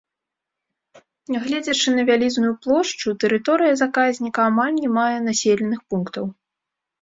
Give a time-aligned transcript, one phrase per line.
[1.33, 6.25] Негледзячы на вялізную плошчу, тэрыторыя заказніка амаль не мае населеных пунктаў.